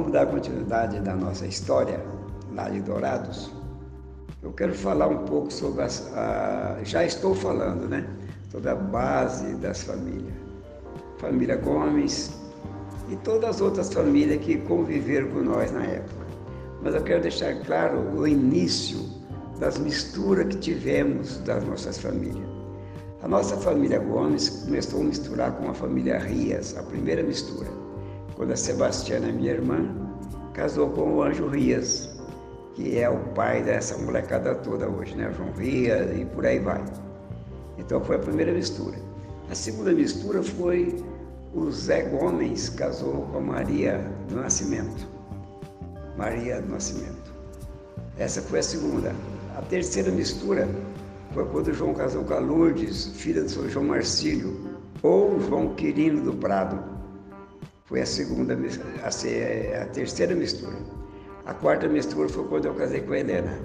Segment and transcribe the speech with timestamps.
[0.00, 2.00] vamos dar continuidade da nossa história
[2.54, 3.50] lá de Dourados.
[4.42, 8.06] Eu quero falar um pouco sobre as, a, já estou falando, né?
[8.50, 10.32] Sobre a base das famílias.
[11.18, 12.30] Família Gomes
[13.10, 16.24] e todas as outras famílias que conviveram com nós na época.
[16.82, 19.00] Mas eu quero deixar claro o início
[19.58, 22.48] das misturas que tivemos das nossas famílias.
[23.22, 27.68] A nossa família Gomes começou a misturar com a família Rias, a primeira mistura,
[28.36, 29.88] quando a Sebastiana, minha irmã,
[30.52, 32.10] casou com o Anjo Rias,
[32.74, 35.32] que é o pai dessa molecada toda hoje, né?
[35.36, 36.82] João Rias e por aí vai.
[37.78, 38.96] Então foi a primeira mistura.
[39.50, 41.02] A segunda mistura foi
[41.52, 43.98] o Zé Gomes casou com a Maria
[44.28, 45.08] do Nascimento.
[46.16, 47.34] Maria do Nascimento.
[48.16, 49.12] Essa foi a segunda.
[49.56, 50.68] A terceira mistura
[51.32, 56.22] foi quando João casou com a Lourdes, filha do São João Marcílio, ou João Quirino
[56.22, 56.99] do Prado.
[57.90, 58.56] Foi a segunda,
[59.02, 60.76] a, a terceira mistura.
[61.44, 63.58] A quarta mistura foi quando eu casei com a Helena.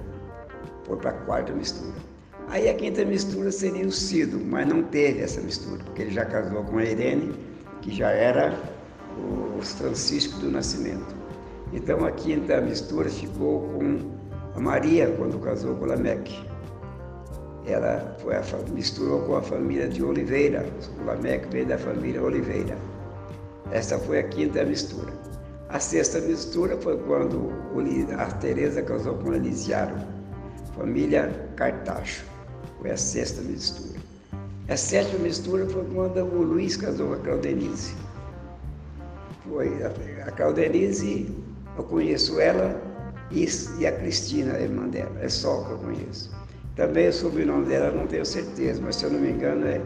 [0.83, 1.93] Foi para a quarta mistura.
[2.47, 6.25] Aí a quinta mistura seria o Cido, mas não teve essa mistura, porque ele já
[6.25, 7.35] casou com a Irene,
[7.83, 8.59] que já era
[9.59, 11.15] os Francisco do Nascimento.
[11.71, 14.11] Então a quinta mistura ficou com
[14.55, 16.43] a Maria, quando casou com Lameque.
[17.67, 18.41] Ela foi a,
[18.73, 20.65] misturou com a família de Oliveira.
[20.99, 22.75] O Lameque veio da família Oliveira.
[23.71, 25.11] Essa foi a quinta mistura.
[25.69, 27.51] A sexta mistura foi quando
[28.17, 29.95] a Teresa casou com Elisiaro,
[30.75, 32.23] família Cartacho.
[32.79, 33.99] Foi a sexta mistura.
[34.67, 37.93] A sétima mistura foi quando o Luiz casou com a Claudenise.
[39.47, 41.29] Foi a, a Claudenise,
[41.77, 42.81] eu conheço ela
[43.31, 43.47] e,
[43.79, 45.15] e a Cristina, a irmã dela.
[45.21, 46.31] É só que eu conheço.
[46.75, 49.81] Também o sobrenome dela não tenho certeza, mas se eu não me engano é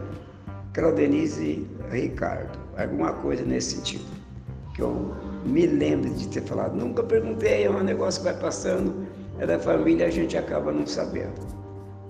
[0.72, 2.58] Claudenise Ricardo.
[2.80, 4.04] Alguma coisa nesse sentido.
[4.74, 5.14] Que eu
[5.44, 6.74] me lembro de ter falado.
[6.74, 9.06] Nunca perguntei, é um negócio que vai passando,
[9.38, 11.34] é da família, a gente acaba não sabendo.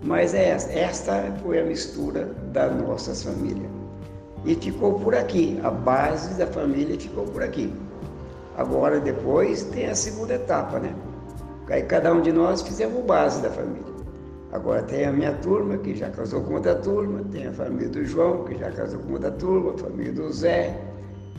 [0.02, 3.70] Mas é esta, foi a mistura das nossas famílias.
[4.44, 7.72] E ficou por aqui, a base da família ficou por aqui.
[8.56, 10.94] Agora, depois, tem a segunda etapa, né?
[11.68, 13.99] Aí cada um de nós fizemos base da família.
[14.52, 18.04] Agora tem a minha turma, que já casou com outra turma, tem a família do
[18.04, 20.76] João, que já casou com outra turma, a família do Zé,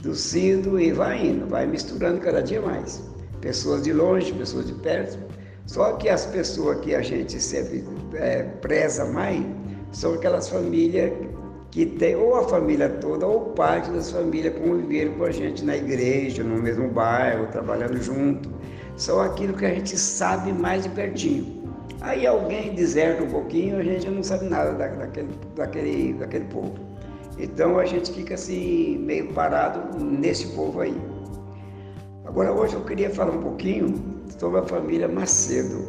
[0.01, 3.03] do Cido, e vai indo, vai misturando cada dia mais.
[3.41, 5.17] Pessoas de longe, pessoas de perto.
[5.65, 7.83] Só que as pessoas que a gente sempre
[8.13, 9.45] é, preza mais
[9.91, 11.11] são aquelas famílias
[11.69, 15.75] que tem ou a família toda ou parte das famílias conviveram com a gente na
[15.75, 18.49] igreja, no mesmo bairro, trabalhando junto.
[18.95, 21.60] São aquilo que a gente sabe mais de pertinho.
[22.01, 26.73] Aí alguém deserta um pouquinho, a gente não sabe nada daquele, daquele, daquele povo.
[27.37, 30.99] Então a gente fica assim, meio parado nesse povo aí.
[32.25, 34.03] Agora hoje eu queria falar um pouquinho
[34.39, 35.85] sobre a família Macedo.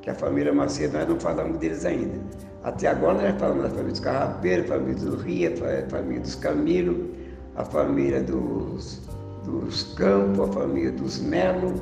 [0.00, 2.18] Que a família Macedo nós não falamos deles ainda.
[2.62, 5.52] Até agora nós falamos da família dos Carrapeiros, família do Ria,
[5.90, 7.10] família dos Camilo,
[7.56, 9.02] a família dos,
[9.44, 11.74] dos Campos, a família dos Melo,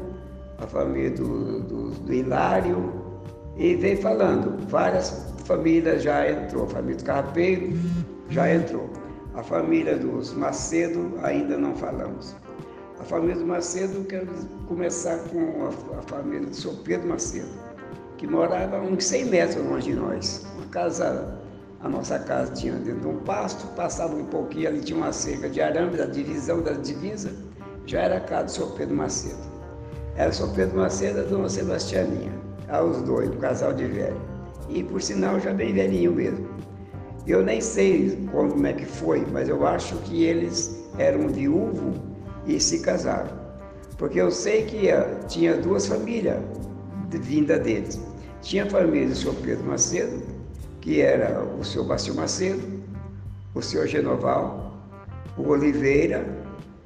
[0.58, 3.00] a família do, do, do Hilário,
[3.60, 5.10] e veio falando, várias
[5.44, 7.78] famílias já entrou, a família dos Carrapeiros
[8.31, 8.88] já entrou.
[9.34, 12.34] A família dos Macedo ainda não falamos.
[12.98, 14.26] A família do Macedo, quero
[14.66, 16.75] começar com a, família do Sr.
[16.84, 17.48] Pedro Macedo,
[18.16, 21.38] que morava uns 100 metros longe de nós casa,
[21.81, 25.50] a nossa casa tinha dentro de um pasto, passava um pouquinho ali, tinha uma cerca
[25.50, 27.31] de arame da divisão da divisa,
[27.84, 28.77] já era a casa do Sr.
[28.77, 29.50] Pedro Macedo.
[30.16, 30.54] Era o.
[30.54, 32.32] Pedro Macedo e a Dona Sebastianinha,
[32.78, 34.20] os dois, um casal de velho.
[34.69, 36.48] E por sinal já bem velhinho mesmo.
[37.26, 41.97] Eu nem sei como é que foi, mas eu acho que eles eram viúvos
[42.47, 43.30] e se casaram.
[43.98, 44.88] Porque eu sei que
[45.28, 46.38] tinha duas famílias
[47.10, 48.00] vinda deles.
[48.41, 49.34] Tinha a família do Sr.
[49.42, 50.41] Pedro Macedo
[50.80, 52.62] que era o senhor Bacio Macedo,
[53.54, 54.74] o senhor Genoval,
[55.36, 56.27] o Oliveira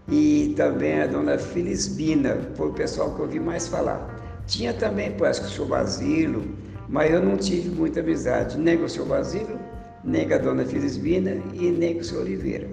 [0.08, 4.13] e também a dona Felisbina, foi o pessoal que eu ouvi mais falar.
[4.46, 6.44] Tinha também, parece que o senhor Basílio,
[6.88, 9.58] mas eu não tive muita amizade, nem com o senhor Basílio,
[10.04, 12.68] nem com a dona Felisbina e nem com o senhor Oliveira.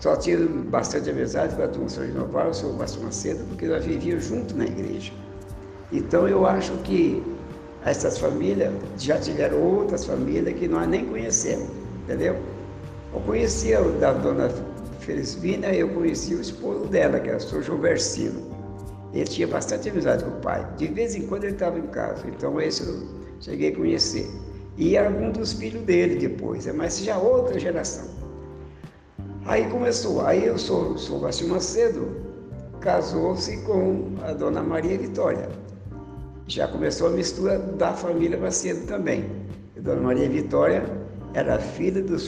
[0.00, 3.84] Só tive bastante amizade com a dona São Genoval, o senhor Bacio Macedo, porque nós
[3.84, 5.12] vivíamos juntos na igreja.
[5.92, 7.22] Então eu acho que
[7.84, 11.68] essas famílias já tiveram outras famílias que nós nem conhecemos,
[12.04, 12.36] entendeu?
[13.12, 14.50] Eu conhecia o da dona
[15.00, 18.47] Felizmina, eu conhecia o esposo dela, que era o João Versino.
[19.12, 20.66] Ele tinha bastante amizade com o pai.
[20.76, 23.02] De vez em quando ele estava em casa, então esse eu
[23.40, 24.28] cheguei a conhecer.
[24.76, 28.06] E algum dos filhos dele depois, é mas já outra geração.
[29.46, 32.06] Aí começou, aí eu sou, Bacio Macedo,
[32.80, 35.48] casou-se com a dona Maria Vitória.
[36.46, 39.24] Já começou a mistura da família Macedo também.
[39.76, 40.84] A dona Maria Vitória
[41.34, 42.18] era filha do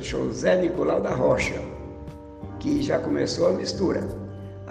[0.00, 1.60] José Nicolau da Rocha,
[2.58, 4.21] que já começou a mistura.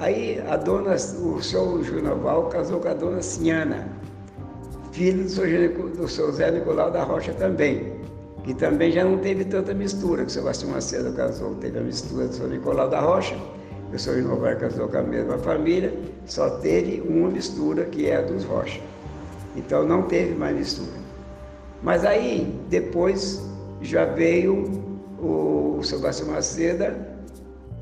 [0.02, 3.88] Aí a dona, o seu Junoval casou com a dona Sinhana,
[4.92, 7.94] filho do seu, do José Nicolau da Rocha também,
[8.44, 12.26] que também já não teve tanta mistura, que o Sebastião Macedo casou, teve a mistura
[12.26, 13.38] do seu Nicolau da Rocha,
[13.94, 15.94] o seu Inovar casou com a mesma família,
[16.26, 18.82] só teve uma mistura que é a dos Rocha.
[19.56, 21.00] Então não teve mais mistura.
[21.84, 23.40] Mas aí, depois,
[23.84, 24.64] já veio
[25.20, 27.11] o, Sebastião Maceda,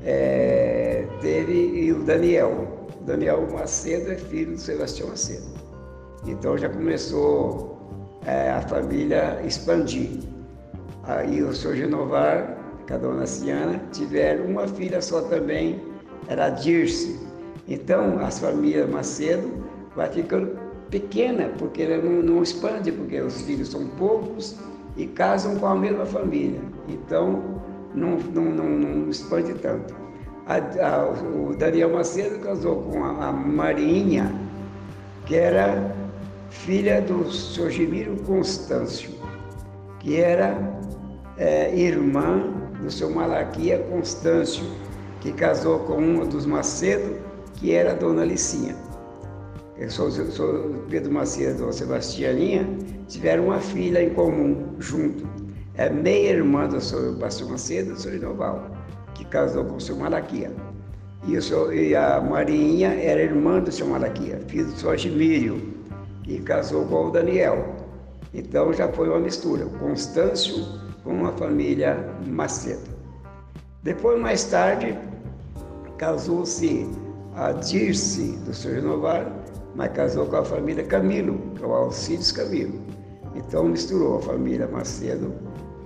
[0.04, 2.88] é, teve e o Daniel.
[3.00, 5.46] O Daniel Macedo é filho do Sebastião Macedo.
[6.26, 7.78] Então já começou
[8.26, 10.20] é, a família expandir.
[11.04, 15.80] Aí o senhor Genovar, com a dona Ciana, tiveram uma filha só também,
[16.28, 17.18] era a Dirce.
[17.66, 19.64] Então as famílias Macedo
[19.96, 20.58] vai ficando
[20.90, 24.56] pequena, porque ela não, não expande, porque os filhos são poucos
[24.96, 26.60] e casam com a mesma família.
[26.88, 27.59] Então,
[27.94, 29.94] não, não, não, não expande tanto.
[30.46, 34.32] A, a, o Daniel Macedo casou com a, a Marinha,
[35.26, 35.94] que era
[36.50, 37.70] filha do Sr.
[37.70, 39.10] Gemiro Constâncio,
[40.00, 40.56] que era
[41.36, 42.42] é, irmã
[42.82, 44.64] do seu Malaquia Constâncio,
[45.20, 47.16] que casou com uma dos Macedo,
[47.54, 48.74] que era a Dona Licinha
[49.80, 52.68] eu sou, sou Pedro Macedo e Sebastianinha,
[53.08, 55.26] tiveram uma filha em comum, junto.
[55.80, 58.70] É meia-irmã do seu Pastor Macedo, do seu Inoval,
[59.14, 60.52] que casou com o seu Malaquia.
[61.26, 65.72] E, o e a Marinha era irmã do seu Malaquia, filho do seu Agimírio,
[66.28, 67.74] e casou com o Daniel.
[68.34, 70.66] Então já foi uma mistura, Constâncio
[71.02, 71.96] com a família
[72.26, 72.90] Macedo.
[73.82, 74.94] Depois, mais tarde,
[75.96, 76.86] casou-se
[77.34, 79.32] a Dirce do seu Renovar
[79.74, 82.78] mas casou com a família Camilo, que é o Alcides Camilo.
[83.34, 85.32] Então misturou a família Macedo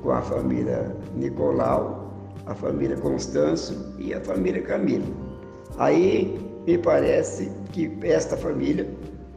[0.05, 2.13] com a família Nicolau,
[2.47, 5.07] a família Constâncio e a família Camilo.
[5.79, 8.87] Aí me parece que esta família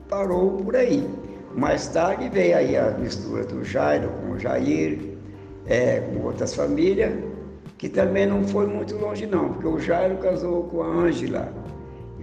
[0.09, 1.07] parou por aí.
[1.55, 4.99] Mais tarde veio aí a mistura do Jairo com o Jair,
[5.65, 7.13] é, com outras famílias,
[7.77, 11.51] que também não foi muito longe não, porque o Jairo casou com a Ângela,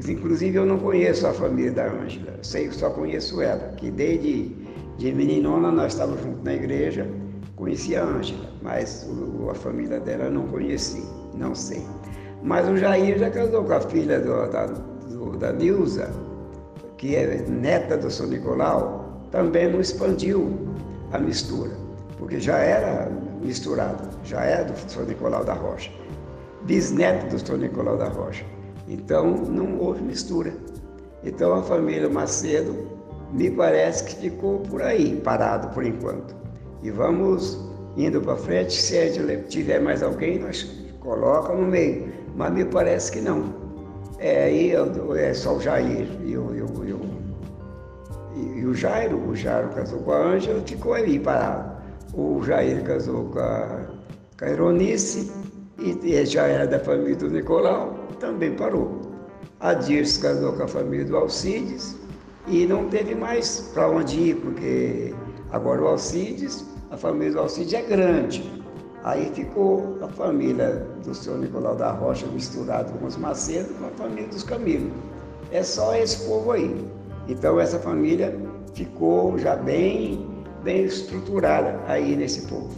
[0.08, 4.50] Inclusive eu não conheço a família da Ângela, sei só conheço ela, que desde
[4.98, 7.08] de meninona nós estávamos juntos na igreja,
[7.56, 9.08] conheci a Ângela, mas
[9.50, 11.04] a família dela não conheci,
[11.36, 11.84] não sei.
[12.42, 16.10] Mas o Jair já casou com a filha do, da, do, da Nilza,
[16.98, 20.50] que é neta do São Nicolau, também não expandiu
[21.12, 21.72] a mistura,
[22.18, 23.10] porque já era
[23.42, 25.90] misturado, já era do São Nicolau da Rocha,
[26.62, 28.44] bisneto do São Nicolau da Rocha.
[28.88, 30.52] Então não houve mistura.
[31.22, 32.86] Então a família Macedo
[33.32, 36.43] me parece que ficou por aí, parado por enquanto.
[36.84, 37.58] E vamos
[37.96, 39.10] indo para frente, se
[39.48, 40.62] tiver mais alguém, nós
[41.00, 42.12] coloca no meio.
[42.36, 43.52] Mas me parece que não.
[44.18, 44.72] É, aí
[45.16, 47.00] é só o Jair e o, e o, e o,
[48.58, 49.16] e o Jairo.
[49.28, 51.74] O Jairo casou com a Ângela, ficou ali parado.
[52.14, 53.86] O Jair casou com a,
[54.38, 55.32] com a Ironice
[55.78, 59.00] e já era da família do Nicolau também parou.
[59.60, 61.96] A Dirce casou com a família do Alcides
[62.46, 65.14] e não teve mais para onde ir, porque
[65.50, 66.64] agora o Alcides,
[66.94, 68.48] a família do Alcides é grande.
[69.02, 73.90] Aí ficou a família do senhor Nicolau da Rocha misturado com os Macedo com a
[73.90, 74.92] família dos Camilos.
[75.50, 76.88] É só esse povo aí.
[77.28, 78.38] Então essa família
[78.74, 80.24] ficou já bem,
[80.62, 82.72] bem estruturada aí nesse povo.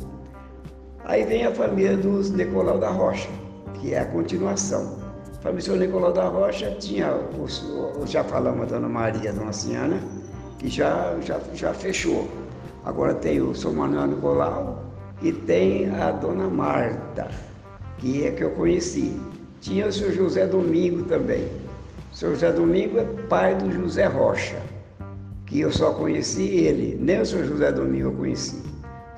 [1.04, 3.28] Aí vem a família dos Nicolau da Rocha,
[3.75, 4.96] que é a continuação.
[5.44, 10.00] A missão Nicolau da Rocha tinha, o, já falamos a Dona Maria, Dona Senhora,
[10.58, 12.26] que já, já, já fechou.
[12.87, 14.85] Agora tem o São Manuel Nicolau
[15.21, 17.28] e tem a Dona Marta,
[17.99, 19.21] que é que eu conheci.
[19.61, 20.12] Tinha o Sr.
[20.12, 21.49] José Domingo também.
[22.12, 22.31] O Sr.
[22.31, 24.62] José Domingo é pai do José Rocha,
[25.47, 27.45] que eu só conheci ele, nem o Sr.
[27.47, 28.62] José Domingo eu conheci,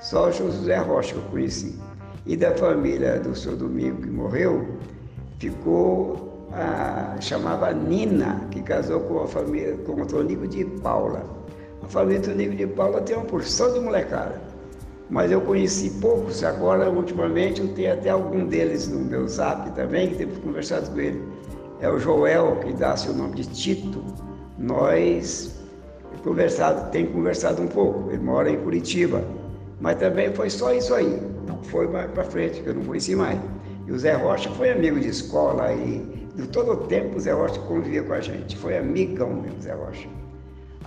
[0.01, 0.51] só o Sr.
[0.51, 1.77] José Rocha eu conheci.
[2.25, 3.55] E da família do Sr.
[3.55, 4.67] Domingo que morreu,
[5.37, 11.38] ficou a, chamava Nina, que casou com a família, com o Tonico de Paula.
[11.83, 14.41] A família Tonico de Paula tem uma porção de molecada.
[15.09, 20.09] Mas eu conheci poucos, agora ultimamente eu tenho até algum deles no meu zap também,
[20.09, 21.23] que temos conversado com ele.
[21.81, 24.03] É o Joel, que dá seu nome de Tito.
[24.57, 25.59] Nós
[26.23, 29.23] conversado, tem conversado um pouco, ele mora em Curitiba.
[29.79, 33.15] Mas também foi só isso aí, não foi mais para frente, que eu não conheci
[33.15, 33.39] mais.
[33.87, 37.33] E o Zé Rocha foi amigo de escola e De todo o tempo o Zé
[37.33, 40.07] Rocha convivia com a gente, foi amigão mesmo, Zé Rocha.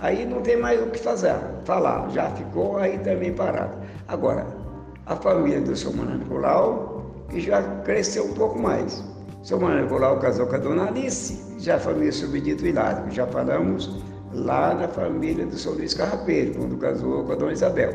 [0.03, 1.33] Aí não tem mais o que fazer,
[1.63, 3.77] falar, já ficou aí também parado.
[4.09, 4.45] Agora,
[5.05, 9.01] a família do seu Mano Nicolau, já cresceu um pouco mais.
[9.41, 13.25] O seu Mano Nicolau casou com a dona Alice, já a família Subdito Hilário, já
[13.27, 17.93] falamos lá na família do São Luís Carrapeiro, quando casou com a dona Isabel.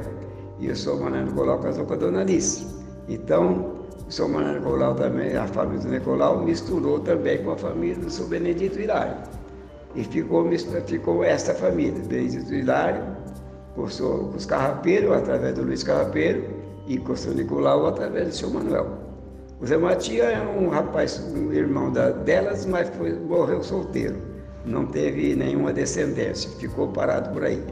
[0.58, 2.66] E o seu Mano Nicolau casou com a dona Alice.
[3.06, 7.96] Então, o seu Mano Nicolau também, a família do Nicolau, misturou também com a família
[7.96, 9.37] do seu Benedito Hilário.
[9.94, 10.48] E ficou,
[10.86, 13.02] ficou esta família, Benedito Hilário,
[13.74, 16.44] com, os Carrapeiros, através do Luiz Carrapeiro,
[16.86, 18.86] e com o seu Nicolau, através do seu Manuel.
[19.60, 24.16] O Zé Matias é um rapaz, um irmão da, delas, mas foi, morreu solteiro.
[24.64, 27.62] Não teve nenhuma descendência, ficou parado por aí.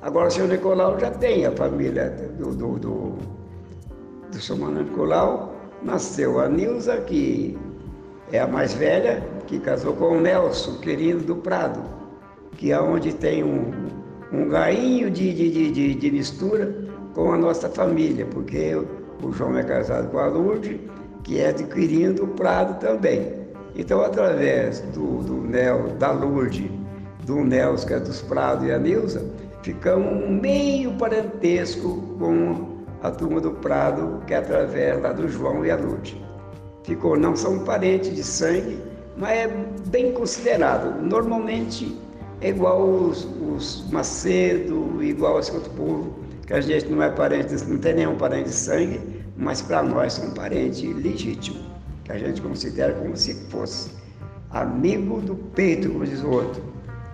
[0.00, 3.18] Agora o seu Nicolau já tem a família do, do, do,
[4.30, 7.58] do Manuel Nicolau, nasceu a Nilza, que
[8.32, 11.82] é a mais velha, que casou com o Nelson, querido do Prado,
[12.56, 13.72] que é onde tem um,
[14.32, 16.74] um gainho de, de, de, de, mistura
[17.14, 18.74] com a nossa família, porque
[19.22, 20.78] o João é casado com a Lourdes,
[21.22, 23.32] que é adquirindo o Prado também.
[23.76, 26.70] Então, através do, do Nel, da Lourdes,
[27.24, 29.24] do Nelson, que é dos Prados, e a Nilza,
[29.62, 35.64] ficamos um meio parentesco com a turma do Prado, que é através lá do João
[35.64, 36.16] e a Lourdes.
[36.84, 38.78] Ficou, não são parentes de sangue,
[39.16, 39.48] mas é
[39.86, 41.00] bem considerado.
[41.02, 41.96] Normalmente
[42.40, 46.14] é igual os, os Macedo, igual esse outro povo,
[46.46, 49.00] que a gente não é parente, não tem nenhum parente de sangue,
[49.36, 51.62] mas para nós são parentes legítimos,
[52.04, 53.90] que a gente considera como se fosse
[54.50, 56.62] amigo do peito, como diz o outro.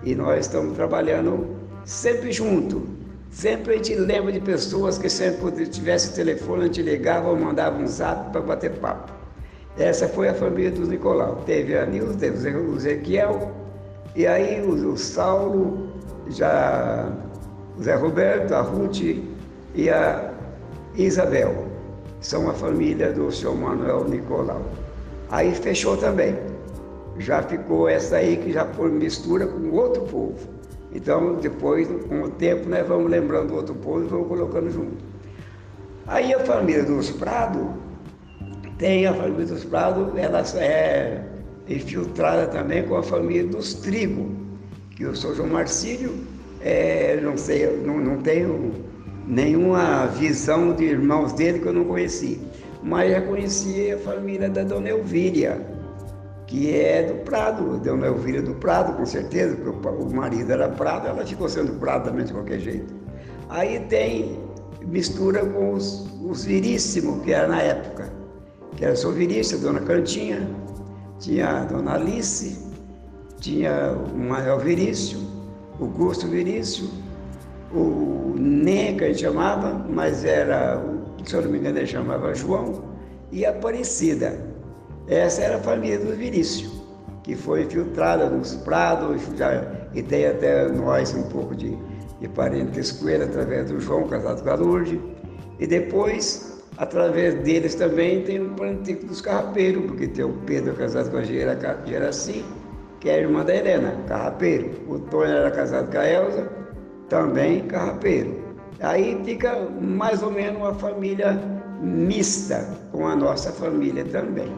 [0.02, 6.14] E nós estamos trabalhando sempre junto, Sempre a gente lembra de pessoas que sempre tivesse
[6.14, 9.12] telefone, a gente ligava ou mandava um zap para bater papo.
[9.80, 11.36] Essa foi a família dos Nicolau.
[11.46, 13.50] Teve a Nilson, teve o Ezequiel,
[14.14, 15.88] e aí o, o Saulo,
[16.28, 17.10] já
[17.78, 19.00] o Zé Roberto, a Ruth
[19.74, 20.32] e a
[20.94, 21.64] Isabel.
[22.20, 24.60] São a família do senhor Manuel Nicolau.
[25.30, 26.36] Aí fechou também.
[27.18, 30.36] Já ficou essa aí que já foi mistura com outro povo.
[30.92, 35.02] Então, depois, com o tempo, nós vamos lembrando do outro povo e vamos colocando junto.
[36.06, 37.66] Aí a família dos Prados,
[38.80, 41.22] tem a família dos Prados, ela é
[41.68, 44.34] infiltrada também com a família dos Trigo,
[44.96, 46.14] que eu sou João Marcílio,
[46.62, 48.72] é, não sei, não, não tenho
[49.26, 52.40] nenhuma visão de irmãos dele que eu não conheci,
[52.82, 55.60] mas já conheci a família da Dona Elvíria,
[56.46, 61.06] que é do Prado, meu filho do Prado, com certeza, porque o marido era Prado,
[61.06, 62.94] ela ficou sendo Prado também de qualquer jeito.
[63.50, 64.40] Aí tem
[64.86, 68.19] mistura com os, os Viríssimos, que era na época,
[68.80, 70.48] que era Viríssimo, Dona Cantinha,
[71.18, 72.56] tinha a Dona Alice,
[73.38, 75.18] tinha o Manuel Virício,
[75.78, 76.88] o Gusto Virício,
[77.74, 80.82] o Nê, que a gente chamava, mas era,
[81.26, 82.82] se eu não me engano, ele chamava João,
[83.30, 84.40] e a Aparecida.
[85.06, 86.80] Essa era a família do Vinícius,
[87.22, 89.62] que foi infiltrada nos prados, já,
[89.94, 91.76] e tem até nós um pouco de,
[92.18, 94.98] de parentesco ele através do João, casado com a Lourdes.
[95.58, 96.49] E depois,
[96.80, 101.22] através deles também, tem o parentesco dos carrapeiros, porque tem o Pedro casado com a
[101.22, 102.42] Geraci,
[103.00, 104.70] que é a irmã da Helena, carrapeiro.
[104.88, 106.50] O Tônio era casado com a Elza,
[107.10, 108.34] também carrapeiro.
[108.80, 111.38] Aí fica mais ou menos uma família
[111.82, 114.50] mista com a nossa família também.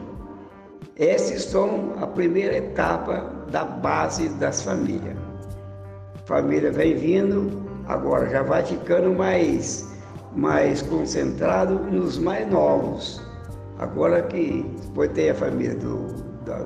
[0.95, 5.17] Esses são a primeira etapa da base das famílias.
[6.25, 9.92] Família vem vindo, agora já vai ficando mais,
[10.35, 13.21] mais concentrado nos mais novos.
[13.79, 16.07] Agora que depois tem a família do,
[16.45, 16.65] da,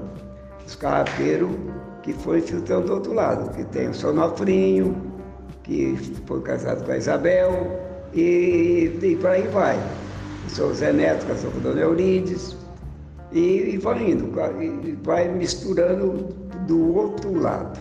[0.64, 1.50] dos carrapeiros,
[2.04, 4.96] que foi filtrando do outro lado, que tem o Sonofrinho,
[5.64, 7.80] que foi casado com a Isabel,
[8.14, 9.78] e, e por aí vai.
[10.46, 12.56] O seu Zé Neto casou com a Dona Eurides,
[13.32, 14.32] e, e vai indo,
[14.62, 16.34] e vai misturando
[16.66, 17.80] do outro lado.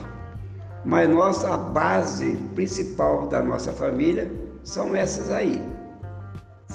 [0.84, 4.30] Mas nossa a base principal da nossa família
[4.62, 5.60] são essas aí,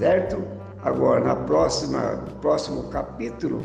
[0.02, 0.42] certo?
[0.82, 3.62] Agora, na próxima próximo capítulo,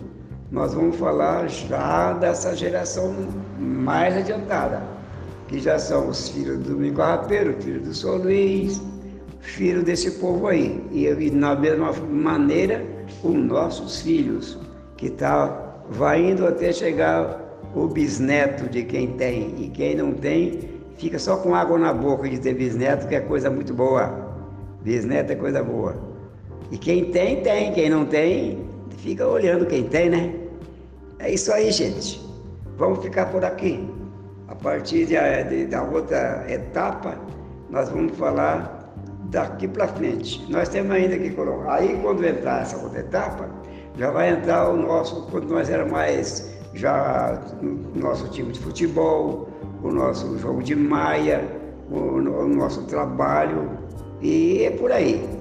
[0.50, 3.14] nós vamos falar já dessa geração
[3.58, 4.82] mais adiantada,
[5.48, 8.82] que já são os filhos do Domingo Rapeiro, filho do São Luís,
[9.40, 10.84] filho desse povo aí.
[10.92, 12.84] E, e na mesma maneira,
[13.24, 14.58] os nossos filhos,
[14.98, 17.40] que tá, vai indo até chegar
[17.74, 19.54] o bisneto de quem tem.
[19.56, 23.20] E quem não tem, fica só com água na boca de ter bisneto, que é
[23.20, 24.36] coisa muito boa.
[24.82, 26.05] Bisneto é coisa boa.
[26.70, 27.72] E quem tem, tem.
[27.72, 28.66] Quem não tem,
[28.98, 30.34] fica olhando quem tem, né?
[31.18, 32.20] É isso aí, gente.
[32.76, 33.88] vamos ficar por aqui.
[34.48, 35.16] A partir de,
[35.48, 37.16] de, da outra etapa,
[37.70, 38.94] nós vamos falar
[39.30, 40.44] daqui para frente.
[40.50, 41.74] Nós temos ainda que colocar.
[41.74, 43.48] Aí, quando entrar essa outra etapa,
[43.98, 49.48] já vai entrar o nosso, quando nós éramos mais, já o nosso time de futebol,
[49.82, 51.44] o nosso jogo de maia,
[51.90, 53.70] o, o nosso trabalho,
[54.20, 55.35] e é por aí.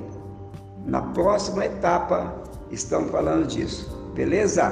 [0.85, 2.33] Na próxima etapa,
[2.71, 4.11] estamos falando disso.
[4.13, 4.71] Beleza?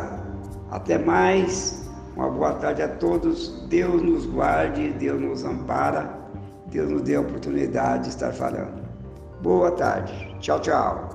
[0.72, 1.84] Até mais.
[2.15, 3.65] Uma boa tarde a todos.
[3.67, 6.15] Deus nos guarde, Deus nos ampara,
[6.67, 8.84] Deus nos dê a oportunidade de estar falando.
[9.41, 10.36] Boa tarde.
[10.39, 11.10] Tchau, tchau.